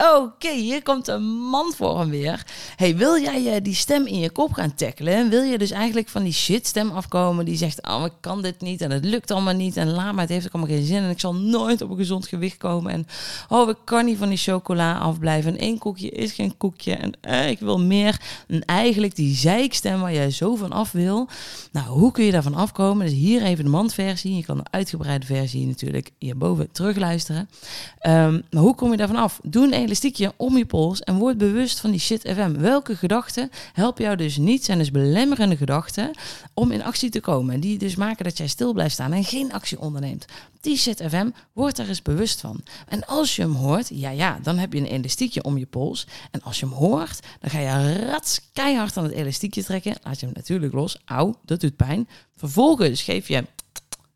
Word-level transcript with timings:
Oké, 0.00 0.50
hier 0.50 0.82
komt 0.82 1.08
een 1.08 1.22
man 1.22 1.72
voor 1.76 1.98
hem 1.98 2.10
weer. 2.10 2.44
Hey, 2.76 2.96
wil 2.96 3.20
jij 3.20 3.42
uh, 3.42 3.54
die 3.62 3.74
stem 3.74 4.06
in 4.06 4.18
je 4.18 4.30
kop 4.30 4.52
gaan 4.52 4.74
tackelen? 4.74 5.28
Wil 5.28 5.42
je 5.42 5.58
dus 5.58 5.70
eigenlijk 5.70 6.08
van 6.08 6.22
die 6.22 6.32
shitstem 6.32 6.90
afkomen 6.90 7.44
die 7.44 7.56
zegt: 7.56 7.86
Oh, 7.86 8.02
ik 8.04 8.12
kan 8.20 8.42
dit 8.42 8.60
niet 8.60 8.80
en 8.80 8.90
het 8.90 9.04
lukt 9.04 9.30
allemaal 9.30 9.54
niet 9.54 9.76
en 9.76 9.90
laat 9.90 10.12
maar, 10.12 10.20
het 10.20 10.32
heeft 10.32 10.46
ook 10.46 10.52
allemaal 10.52 10.76
geen 10.76 10.86
zin 10.86 11.02
en 11.02 11.10
ik 11.10 11.20
zal 11.20 11.34
nooit 11.34 11.82
op 11.82 11.90
een 11.90 11.96
gezond 11.96 12.26
gewicht 12.26 12.56
komen. 12.56 12.92
En 12.92 13.06
oh, 13.48 13.68
ik 13.68 13.76
kan 13.84 14.04
niet 14.04 14.18
van 14.18 14.28
die 14.28 14.38
chocola 14.38 14.98
afblijven. 14.98 15.52
En 15.52 15.58
één 15.58 15.78
koekje 15.78 16.10
is 16.10 16.32
geen 16.32 16.56
koekje 16.56 16.94
en 16.94 17.12
uh, 17.28 17.50
ik 17.50 17.58
wil 17.58 17.80
meer. 17.80 18.20
En 18.48 18.64
eigenlijk 18.64 19.16
die 19.16 19.34
zeikstem 19.34 20.00
waar 20.00 20.14
jij 20.14 20.30
zo 20.30 20.54
van 20.54 20.72
af 20.72 20.92
wil. 20.92 21.28
Nou, 21.72 21.86
hoe 21.86 22.12
kun 22.12 22.24
je 22.24 22.32
daarvan 22.32 22.54
afkomen? 22.54 23.06
Dus 23.06 23.14
hier 23.14 23.42
even 23.42 23.64
de 23.64 23.70
mandversie. 23.70 24.36
Je 24.36 24.44
kan 24.44 24.56
de 24.56 24.64
uitgebreide 24.70 25.26
versie 25.26 25.66
natuurlijk 25.66 26.10
hierboven 26.18 26.72
terugluisteren. 26.72 27.48
Um, 28.06 28.42
maar 28.50 28.62
hoe 28.62 28.74
kom 28.74 28.90
je 28.90 28.96
daarvan 28.96 29.16
af? 29.16 29.40
Doe 29.42 29.64
een 29.64 29.88
elastiekje 29.90 30.32
om 30.36 30.56
je 30.56 30.66
pols 30.66 31.00
en 31.00 31.18
word 31.18 31.38
bewust 31.38 31.80
van 31.80 31.90
die 31.90 32.00
shit 32.00 32.20
FM. 32.20 32.52
Welke 32.52 32.96
gedachten 32.96 33.50
helpen 33.72 34.04
jou 34.04 34.16
dus 34.16 34.36
niet, 34.36 34.64
zijn 34.64 34.78
dus 34.78 34.90
belemmerende 34.90 35.56
gedachten 35.56 36.10
om 36.54 36.70
in 36.70 36.82
actie 36.82 37.10
te 37.10 37.20
komen. 37.20 37.60
Die 37.60 37.78
dus 37.78 37.96
maken 37.96 38.24
dat 38.24 38.36
jij 38.36 38.46
stil 38.46 38.72
blijft 38.72 38.92
staan 38.92 39.12
en 39.12 39.24
geen 39.24 39.52
actie 39.52 39.80
onderneemt. 39.80 40.24
Die 40.60 40.76
shit 40.76 41.02
FM, 41.08 41.30
word 41.52 41.78
er 41.78 41.88
eens 41.88 42.02
bewust 42.02 42.40
van. 42.40 42.62
En 42.88 43.06
als 43.06 43.36
je 43.36 43.42
hem 43.42 43.54
hoort, 43.54 43.88
ja 43.92 44.10
ja, 44.10 44.38
dan 44.42 44.58
heb 44.58 44.72
je 44.72 44.78
een 44.78 44.86
elastiekje 44.86 45.42
om 45.42 45.58
je 45.58 45.66
pols. 45.66 46.06
En 46.30 46.42
als 46.42 46.60
je 46.60 46.66
hem 46.66 46.74
hoort, 46.74 47.20
dan 47.40 47.50
ga 47.50 47.58
je 47.58 48.06
rats 48.06 48.40
keihard 48.52 48.96
aan 48.96 49.04
het 49.04 49.12
elastiekje 49.12 49.64
trekken. 49.64 49.96
Laat 50.02 50.20
je 50.20 50.26
hem 50.26 50.34
natuurlijk 50.34 50.72
los. 50.72 50.98
Auw, 51.04 51.34
dat 51.44 51.60
doet 51.60 51.76
pijn. 51.76 52.08
Vervolgens 52.36 53.02
geef 53.02 53.28
je 53.28 53.44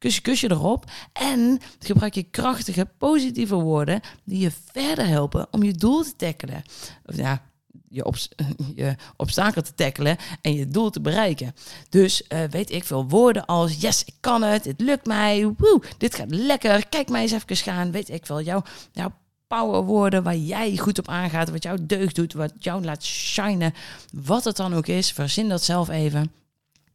kusje, 0.00 0.20
kusje 0.20 0.50
erop. 0.50 0.84
En 1.12 1.60
gebruik 1.78 2.14
je 2.14 2.22
krachtige, 2.22 2.88
positieve 2.98 3.54
woorden 3.54 4.00
die 4.24 4.38
je 4.38 4.50
verder 4.72 5.06
helpen 5.06 5.46
om 5.50 5.62
je 5.62 5.72
doel 5.72 6.02
te 6.02 6.16
tackelen. 6.16 6.62
Of 7.06 7.16
ja, 7.16 7.42
je, 7.88 8.04
op, 8.04 8.16
je 8.74 8.94
obstakel 9.16 9.62
te 9.62 9.74
tackelen 9.74 10.16
en 10.40 10.54
je 10.54 10.68
doel 10.68 10.90
te 10.90 11.00
bereiken. 11.00 11.54
Dus 11.88 12.22
uh, 12.28 12.42
weet 12.50 12.70
ik 12.70 12.84
veel 12.84 13.08
woorden 13.08 13.46
als 13.46 13.80
yes, 13.80 14.04
ik 14.04 14.14
kan 14.20 14.42
het, 14.42 14.64
het 14.64 14.80
lukt 14.80 15.06
mij, 15.06 15.54
woe, 15.56 15.82
dit 15.98 16.14
gaat 16.14 16.30
lekker, 16.30 16.88
kijk 16.88 17.08
mij 17.08 17.22
eens 17.22 17.32
even 17.32 17.56
gaan, 17.56 17.90
weet 17.90 18.08
ik 18.08 18.26
wel, 18.26 18.42
jouw, 18.42 18.62
jouw 18.92 19.12
powerwoorden 19.46 20.22
waar 20.22 20.36
jij 20.36 20.76
goed 20.76 20.98
op 20.98 21.08
aangaat, 21.08 21.50
wat 21.50 21.62
jou 21.62 21.86
deugd 21.86 22.14
doet, 22.14 22.32
wat 22.32 22.52
jou 22.58 22.84
laat 22.84 23.04
shinen, 23.04 23.74
wat 24.12 24.44
het 24.44 24.56
dan 24.56 24.74
ook 24.74 24.86
is, 24.86 25.12
verzin 25.12 25.48
dat 25.48 25.62
zelf 25.62 25.88
even. 25.88 26.32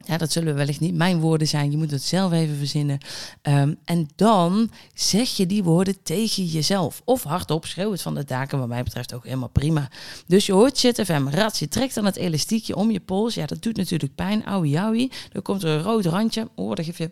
Ja, 0.05 0.17
dat 0.17 0.31
zullen 0.31 0.55
wellicht 0.55 0.79
niet 0.79 0.95
mijn 0.95 1.19
woorden 1.19 1.47
zijn. 1.47 1.71
Je 1.71 1.77
moet 1.77 1.91
het 1.91 2.03
zelf 2.03 2.31
even 2.31 2.57
verzinnen. 2.57 2.97
Um, 3.41 3.77
en 3.85 4.09
dan 4.15 4.71
zeg 4.93 5.29
je 5.29 5.45
die 5.45 5.63
woorden 5.63 5.95
tegen 6.03 6.45
jezelf. 6.45 7.01
Of 7.05 7.23
hardop, 7.23 7.65
schreeuw 7.65 7.91
het 7.91 8.01
van 8.01 8.15
de 8.15 8.23
daken. 8.23 8.59
Wat 8.59 8.67
mij 8.67 8.83
betreft 8.83 9.13
ook 9.13 9.23
helemaal 9.23 9.49
prima. 9.49 9.89
Dus 10.27 10.45
je 10.45 10.53
hoort 10.53 10.79
FM, 10.79 11.27
rats. 11.27 11.59
Je 11.59 11.67
trekt 11.67 11.95
dan 11.95 12.05
het 12.05 12.15
elastiekje 12.15 12.75
om 12.75 12.91
je 12.91 12.99
pols. 12.99 13.33
Ja, 13.33 13.45
dat 13.45 13.61
doet 13.61 13.77
natuurlijk 13.77 14.15
pijn. 14.15 14.45
Auwie, 14.45 14.71
jouwie. 14.71 15.11
Dan 15.31 15.41
komt 15.41 15.63
er 15.63 15.69
een 15.69 15.81
rood 15.81 16.05
randje. 16.05 16.49
Oh, 16.55 16.75
dan 16.75 16.85
geef 16.85 16.97
je 16.97 17.11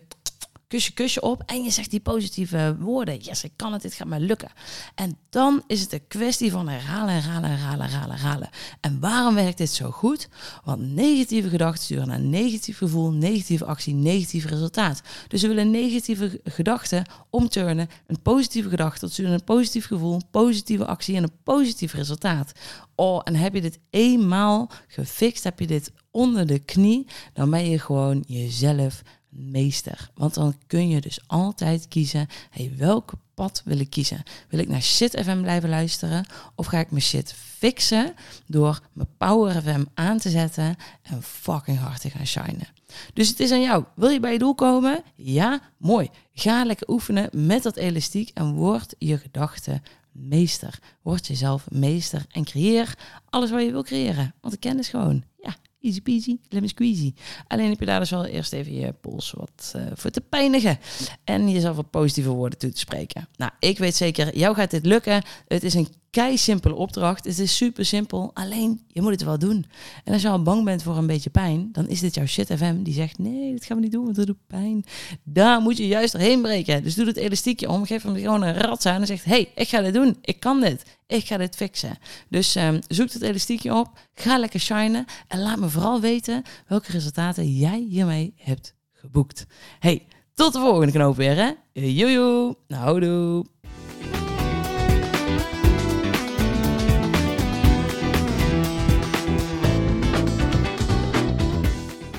kusje, 0.74 0.92
kusje 0.92 1.20
op. 1.20 1.42
En 1.46 1.62
je 1.62 1.70
zegt 1.70 1.90
die 1.90 2.00
positieve 2.00 2.76
woorden. 2.78 3.18
Yes, 3.18 3.44
ik 3.44 3.52
kan 3.56 3.72
het, 3.72 3.82
dit 3.82 3.94
gaat 3.94 4.06
mij 4.06 4.20
lukken. 4.20 4.48
En 4.94 5.18
dan 5.30 5.62
is 5.66 5.80
het 5.80 5.92
een 5.92 6.06
kwestie 6.08 6.50
van 6.50 6.68
herhalen, 6.68 7.14
herhalen, 7.14 7.50
herhalen, 7.50 7.90
herhalen, 7.90 8.16
herhalen. 8.16 8.48
En 8.80 9.00
waarom 9.00 9.34
werkt 9.34 9.58
dit 9.58 9.70
zo 9.70 9.90
goed? 9.90 10.28
Want 10.64 10.80
negatieve 10.80 11.48
gedachten 11.48 11.84
sturen 11.84 12.08
naar 12.08 12.20
negatief 12.20 12.78
gevoel, 12.78 13.10
negatieve 13.10 13.64
actie, 13.64 13.94
negatief 13.94 14.44
resultaat. 14.44 15.00
Dus 15.28 15.42
we 15.42 15.48
willen 15.48 15.70
negatieve 15.70 16.40
gedachten 16.44 17.04
omturnen. 17.30 17.88
Een 18.06 18.22
positieve 18.22 18.68
gedachte 18.68 19.08
tot 19.08 19.18
een 19.18 19.44
positief 19.44 19.86
gevoel, 19.86 20.20
positieve 20.30 20.86
actie 20.86 21.16
en 21.16 21.22
een 21.22 21.38
positief 21.42 21.92
resultaat. 21.92 22.52
Oh, 22.94 23.20
en 23.24 23.34
heb 23.34 23.54
je 23.54 23.60
dit 23.60 23.78
eenmaal 23.90 24.70
gefixt, 24.88 25.44
heb 25.44 25.58
je 25.58 25.66
dit 25.66 25.92
onder 26.10 26.46
de 26.46 26.58
knie, 26.58 27.06
dan 27.32 27.50
ben 27.50 27.70
je 27.70 27.78
gewoon 27.78 28.24
jezelf 28.26 29.02
meester. 29.34 30.10
Want 30.14 30.34
dan 30.34 30.54
kun 30.66 30.88
je 30.88 31.00
dus 31.00 31.20
altijd 31.26 31.88
kiezen, 31.88 32.26
hey, 32.50 32.72
welke 32.76 33.16
pad 33.34 33.62
wil 33.64 33.78
ik 33.78 33.90
kiezen? 33.90 34.22
Wil 34.48 34.60
ik 34.60 34.68
naar 34.68 34.82
Shit 34.82 35.20
FM 35.22 35.40
blijven 35.40 35.68
luisteren? 35.68 36.26
Of 36.54 36.66
ga 36.66 36.78
ik 36.78 36.90
mijn 36.90 37.02
shit 37.02 37.32
fixen 37.32 38.14
door 38.46 38.80
mijn 38.92 39.08
Power 39.16 39.62
FM 39.62 39.84
aan 39.94 40.18
te 40.18 40.30
zetten 40.30 40.76
en 41.02 41.22
fucking 41.22 41.78
hard 41.78 42.00
te 42.00 42.10
gaan 42.10 42.26
shinen? 42.26 42.68
Dus 43.14 43.28
het 43.28 43.40
is 43.40 43.50
aan 43.50 43.62
jou. 43.62 43.84
Wil 43.94 44.08
je 44.08 44.20
bij 44.20 44.32
je 44.32 44.38
doel 44.38 44.54
komen? 44.54 45.02
Ja, 45.14 45.60
mooi. 45.76 46.10
Ga 46.34 46.64
lekker 46.64 46.88
oefenen 46.88 47.28
met 47.32 47.62
dat 47.62 47.76
elastiek 47.76 48.30
en 48.34 48.52
word 48.52 48.94
je 48.98 49.18
gedachten 49.18 49.82
meester. 50.12 50.78
Word 51.02 51.26
jezelf 51.26 51.70
meester 51.70 52.26
en 52.30 52.44
creëer 52.44 52.94
alles 53.30 53.50
wat 53.50 53.62
je 53.62 53.70
wil 53.70 53.82
creëren. 53.82 54.34
Want 54.40 54.54
de 54.54 54.60
kennis 54.60 54.88
gewoon. 54.88 55.24
Ja, 55.42 55.56
Easy 55.84 56.00
peasy, 56.00 56.36
lemon 56.48 56.68
squeezy. 56.68 57.14
Alleen 57.48 57.68
heb 57.68 57.80
je 57.80 57.86
daar 57.86 58.00
dus 58.00 58.10
wel 58.10 58.24
eerst 58.24 58.52
even 58.52 58.74
je 58.74 58.92
pols 58.92 59.30
wat 59.36 59.72
uh, 59.76 59.82
voor 59.94 60.10
te 60.10 60.20
pijnigen. 60.20 60.78
En 61.24 61.50
jezelf 61.50 61.76
wat 61.76 61.90
positieve 61.90 62.30
woorden 62.30 62.58
toe 62.58 62.70
te 62.70 62.78
spreken. 62.78 63.28
Nou, 63.36 63.50
ik 63.58 63.78
weet 63.78 63.94
zeker, 63.94 64.36
jou 64.36 64.54
gaat 64.54 64.70
dit 64.70 64.86
lukken. 64.86 65.22
Het 65.48 65.62
is 65.62 65.74
een 65.74 65.88
kei 66.14 66.38
simpele 66.38 66.74
opdracht. 66.74 67.24
Het 67.24 67.38
is 67.38 67.56
super 67.56 67.84
simpel. 67.84 68.30
Alleen, 68.34 68.80
je 68.88 69.02
moet 69.02 69.10
het 69.10 69.24
wel 69.24 69.38
doen. 69.38 69.66
En 70.04 70.12
als 70.12 70.22
je 70.22 70.28
al 70.28 70.42
bang 70.42 70.64
bent 70.64 70.82
voor 70.82 70.96
een 70.96 71.06
beetje 71.06 71.30
pijn, 71.30 71.68
dan 71.72 71.88
is 71.88 72.00
dit 72.00 72.14
jouw 72.14 72.26
shit 72.26 72.46
FM 72.56 72.82
die 72.82 72.94
zegt: 72.94 73.18
nee, 73.18 73.52
dat 73.52 73.64
gaan 73.64 73.76
we 73.76 73.82
niet 73.82 73.92
doen, 73.92 74.04
want 74.04 74.16
dat 74.16 74.26
doet 74.26 74.46
pijn. 74.46 74.84
Daar 75.22 75.60
moet 75.60 75.76
je 75.76 75.86
juist 75.86 76.12
doorheen 76.12 76.42
breken. 76.42 76.82
Dus 76.82 76.94
doe 76.94 77.06
het 77.06 77.16
elastiekje 77.16 77.68
om, 77.68 77.86
geef 77.86 78.02
hem 78.02 78.16
gewoon 78.16 78.42
een 78.42 78.58
rat 78.58 78.86
aan 78.86 79.00
en 79.00 79.06
zegt: 79.06 79.24
hey, 79.24 79.50
ik 79.54 79.68
ga 79.68 79.80
dit 79.80 79.94
doen. 79.94 80.16
Ik 80.20 80.40
kan 80.40 80.60
dit. 80.60 80.82
Ik 81.06 81.26
ga 81.26 81.36
dit 81.36 81.56
fixen. 81.56 81.98
Dus 82.28 82.54
um, 82.54 82.78
zoek 82.88 83.12
het 83.12 83.22
elastiekje 83.22 83.74
op, 83.74 83.88
ga 84.14 84.38
lekker 84.38 84.60
shinen 84.60 85.04
en 85.28 85.40
laat 85.40 85.58
me 85.58 85.68
vooral 85.68 86.00
weten 86.00 86.42
welke 86.66 86.92
resultaten 86.92 87.56
jij 87.56 87.86
hiermee 87.88 88.34
hebt 88.36 88.74
geboekt. 88.92 89.46
Hey, 89.78 90.06
tot 90.34 90.52
de 90.52 90.58
volgende 90.58 90.92
knoop 90.92 91.16
weer, 91.16 91.36
hè? 91.36 91.50
Joejoe. 91.72 92.56
Nou, 92.68 93.00
doe. 93.00 93.52